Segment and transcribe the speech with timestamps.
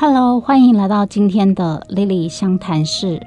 [0.00, 3.20] Hello，欢迎来到今天的 Lily 相谈室。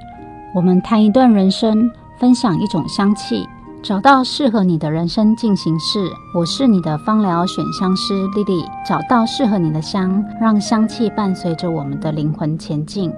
[0.56, 1.88] 我们谈一段人生，
[2.18, 3.48] 分享一种香气，
[3.84, 6.10] 找到适合你的人生进行式。
[6.34, 13.14] 我是你的芳疗选香师 Lily，找到适合你的香，让香气伴随着我们的灵魂前进。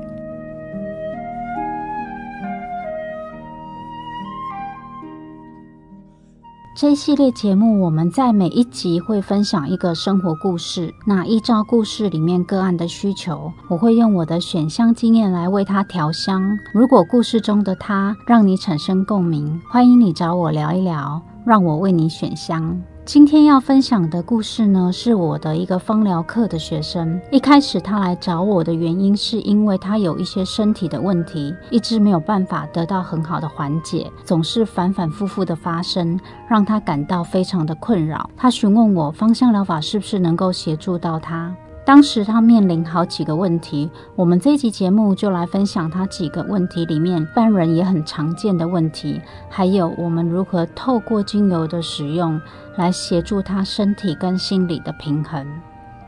[6.76, 10.94] 这一系列节目，我们在每一集会分享一个生活故事。
[11.05, 16.44] 那依照故事里面个案的需求，我会用我的选香经验来为他调香。
[16.73, 22.77] 如果故事中的他让你产生共鸣，欢迎你找我聊一聊，让我为你选香。
[23.05, 27.22] 今天要分享的故事呢，是我的一个芳疗课的学生。
[27.32, 38.27] 一开始他来找我的原因，是因为他有一些身体的问题，一直没有办法得到很好的缓解，总是反反复复的发生，让他感到非常的困扰。
[38.36, 41.55] 他询问我芳香疗法是不是能够协助到他。
[41.86, 52.41] 当时他面临好几个问题，我们这一集节目就来分享他几个问题里面，一般人也很常见的问题，还有我们如何透过精油的使用
[52.76, 55.46] 来协助他身体跟心理的平衡。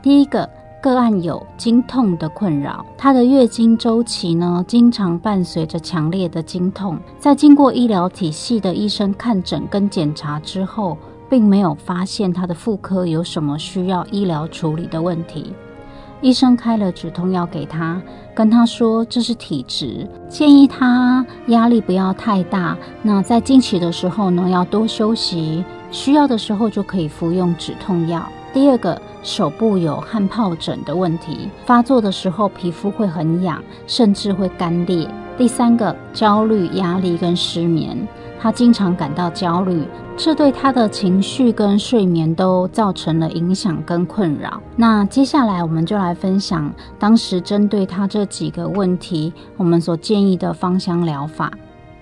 [0.02, 0.50] 第一个
[0.82, 10.98] 个案有经痛的困扰，她的月经周期呢，经常伴随着强烈的经痛，在经过医疗体系的医生看诊跟检查之后，
[11.30, 15.52] 并没有发现她的妇科有什么需要医疗处理的问题。
[16.20, 18.00] 医生开了止痛药给他，
[18.34, 22.76] 跟他说这是体质，建议他压力不要太大。
[23.02, 28.28] 那在近期的时候呢，要多休息，需要的时候就可以服用止痛药。
[28.52, 35.08] 第二个，手部有汗疱疹的问题，发作的时候皮肤会很痒，甚至会干裂。
[35.38, 37.96] 第三个，焦虑、压力跟失眠。
[38.40, 39.84] 他经常感到焦虑，
[40.16, 44.60] 这对他的情绪跟睡眠都造成了影响跟困扰。
[44.74, 51.52] 那接下来我们就来分享当时针对他这几个问题，我们所建议的芳香疗法。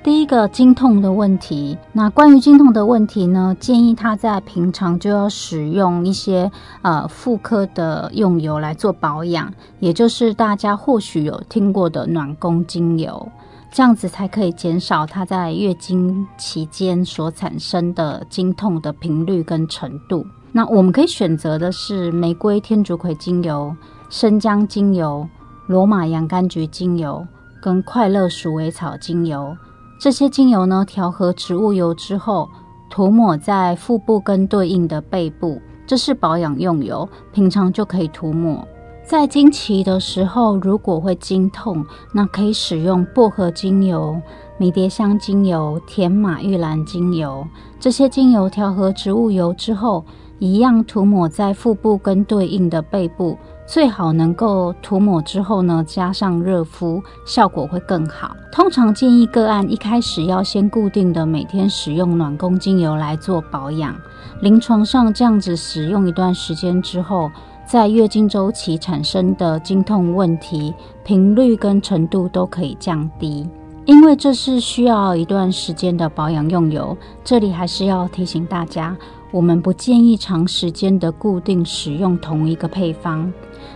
[0.07, 6.49] 第一个经痛的问题，那关于经痛的问题呢，建议他在平常就要使用一些
[6.83, 13.29] 呃妇科的用油来做保养，也就是大家或许有听过的暖宫精油。
[13.73, 20.25] 这样子才可以减少她在月经期间所产生的经痛的频率跟程度。
[20.53, 23.75] 那我们可以选择的是玫瑰天竺葵精油、
[24.09, 25.29] 生姜精油、
[25.67, 27.27] 罗马洋甘菊精油
[27.61, 29.57] 跟快乐鼠尾草精油。
[29.99, 32.49] 这些精油呢，调和植物油之后，
[32.91, 38.67] 涂抹在腹部跟对应的背部，这是保养用油，平常就可以涂抹。
[39.03, 44.21] 在经期的时候，如果会经痛，那可以使用薄荷精油、
[44.59, 47.47] 迷迭香精油、甜马玉兰精油
[47.79, 50.05] 这些精油调和植物油之后，
[50.39, 58.37] 一样涂抹在腹部跟对应的背部，最好能够涂抹之后呢，加上热敷，效果会更好。
[58.53, 63.95] 通常建议个案一开始要先固定的每天使用暖宫精油来做保养，
[64.41, 67.31] 临床上这样子使用一段时间之后。
[67.67, 70.73] 在月经周期产生的经痛问题
[71.03, 73.45] 频率跟程度都可以降低，
[73.87, 76.97] 因为这是需要一段时间的保养用油。
[77.25, 78.97] 这里还是要提醒大家，
[79.37, 83.31] 我们不建议长时间的固定使用同一个配方。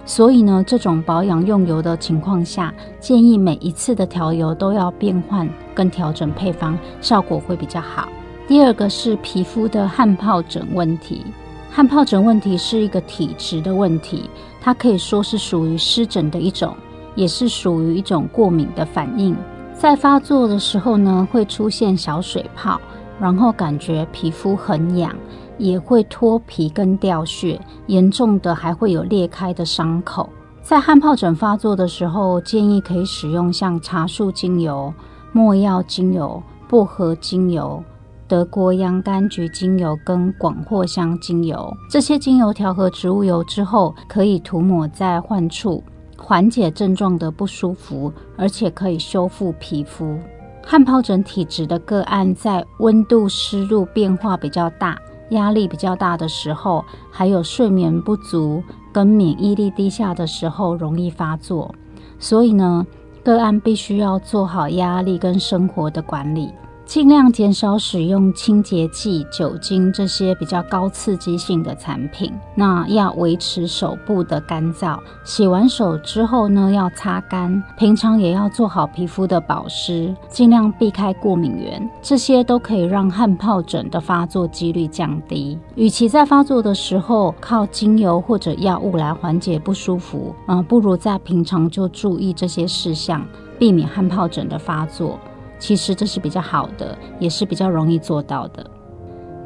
[0.07, 8.09] 所以呢，这种保养用油的情况下，建议每一次的调油都要变换跟调整配方，效果会比较好。
[8.49, 11.27] 第二个是皮肤的汗疱疹问题。
[11.71, 14.31] 汗疱疹问题是一个体质的问题，
[14.63, 16.75] 它可以说是属于湿疹的一种，
[17.15, 19.37] 也是属于一种过敏的反应。
[19.75, 22.81] 在发作的时候呢，会出现小水泡，
[23.21, 25.15] 然后感觉皮肤很痒，
[25.61, 30.29] 也会脱皮跟掉屑，严重的还会有裂开的伤口。
[30.63, 34.93] 在汗疱疹发作的时候，建议可以使用像茶树精油、
[35.33, 37.83] 没药精油、薄荷精油。
[38.27, 45.83] 德国洋甘菊精油跟广藿香精油，这些精油调和植物油之后，可以涂抹在患处，
[46.17, 50.17] 缓解症状的不舒服，而且可以修复皮肤。
[50.65, 54.97] 汗疱疹体质的个案，在温度、湿度变化比较大、
[55.31, 58.63] 压力比较大的时候，还有睡眠不足
[58.93, 61.75] 跟免疫力低下的时候，容易发作。
[62.19, 62.87] 所以呢，
[63.25, 66.51] 个案必须要做好压力跟生活的管理。
[66.91, 72.33] 尽量减少使用清洁剂、酒精这些比较高刺激性的产品。
[72.53, 77.63] 那要维持手部的干燥，洗完手之后呢，要擦干。
[77.79, 85.57] 平常也要做好皮肤的保湿，尽量避开过敏源，这些都可以让汗疱疹的发作几率降低。
[85.77, 93.25] 与其在发作的时候靠精油或者药物来缓解不舒服，嗯，不如在平常就注意这些事项，
[93.61, 95.17] 避免汗疱疹的发作。
[95.61, 98.69] 其实这是比较好的，也是比较容易做到的。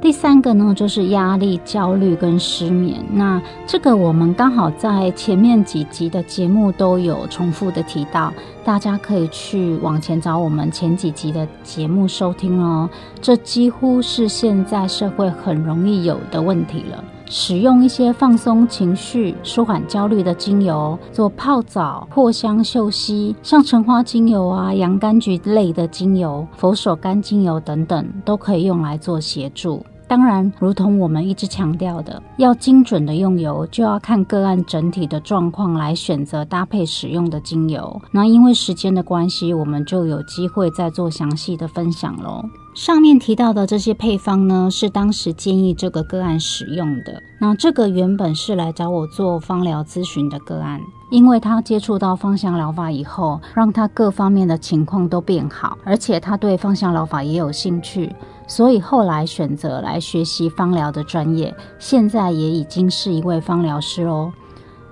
[0.00, 3.02] 第三个呢，就是压力、焦虑跟失眠。
[3.10, 8.30] 那这个我们刚好在前面几集的节目都有重复的提到，
[8.62, 12.88] 大家可以去往前找我们前几集的节目收听哦。
[13.22, 17.02] 这几乎是现在社会很容易有的问题了。
[17.26, 29.84] 使用一些放松情绪、舒缓焦虑的精油，做泡澡、藿香、嗅吸，像橙花精油啊、洋甘菊类的精油、佛手柑精油等等，都可以用来做协助。
[30.06, 38.00] 当然，如同我们一直强调的，要精准的用油，就要看个案整体的状况来选择搭配使用的精油。
[38.12, 42.44] 那因为时间的关系，我们就有机会再做详细的分享喽。
[42.74, 47.22] 上面提到的这些配方呢，是当时建议这个个案使用的。
[47.38, 58.12] 那这个原本是来找我做芳疗咨询的个案，因为他接触到芳香疗法以后，让他各方面的情况都变好，而且他对芳香疗法也有兴趣，
[58.48, 64.32] 所以后来选择来学习芳疗的专业，现在也已经是一位芳疗师哦。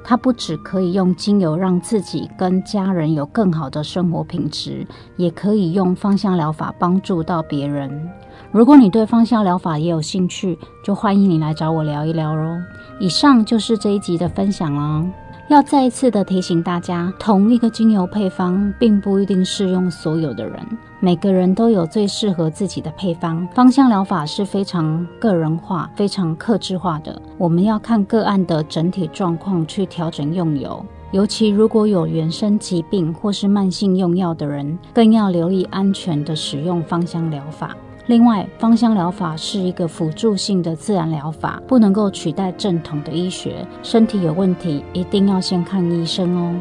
[0.04, 8.10] 它不只可以用精油让自己跟家人有更好的生活品质，也可以用芳香疗法帮助到别人。
[8.50, 12.58] 如果你对芳香疗法也有兴趣，就欢迎你来找我聊一聊喽。
[13.00, 15.06] 以上就是这一集的分享了。
[15.48, 20.58] 要再一次的提醒大家，同一个精油配方并不一定适用所有的人，
[20.98, 23.46] 每个人都有最适合自己的配方。
[23.54, 30.82] 芳香疗法是非常个人化、非常克制化的，我们要看个案的整体状况去调整用油。
[31.10, 37.76] 尤其如果有原生疾病或是慢性用药的人，更要留意安全的使用芳香疗法。
[38.06, 43.64] 另外，芳香疗法是一个辅助性的自然疗法，不能够取代正统的医学。
[43.82, 46.54] 身体有问题，一定要先看医生哦。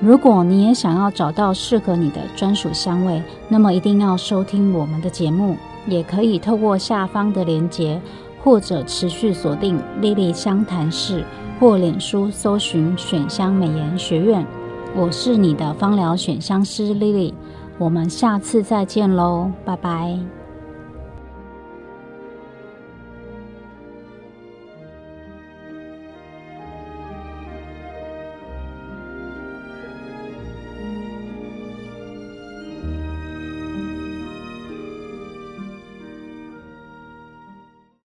[0.00, 5.56] 如果你也想要找到适合你的专属香味，那么一定要收听我们的节目，
[5.86, 8.00] 也可以透过下方的连结，
[8.42, 11.24] 或者持续锁定莉莉香谈室
[11.60, 14.46] 或脸书搜寻选香美颜学院。
[14.94, 17.34] 我是你的芳疗选香师莉莉，
[17.76, 20.45] 我们下次再见喽，拜拜。